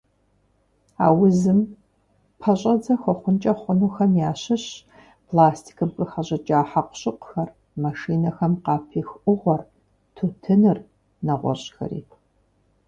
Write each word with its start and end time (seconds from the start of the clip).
А 1.05 1.07
узым 1.23 1.59
пэщӀэдзэ 2.39 2.93
хуэхъункӀэ 3.01 3.53
хъунухэм 3.59 4.11
ящыщщ 4.29 4.73
пластикым 5.27 5.89
къыхэщӏыкӏа 5.95 6.59
хьэкъущыкъухэр, 6.69 7.49
машинэхэм 7.81 8.53
къапиху 8.63 9.19
Ӏугъуэр, 9.23 9.61
тутыныр, 10.15 10.77
нэгъуэщӏхэри. 11.25 12.01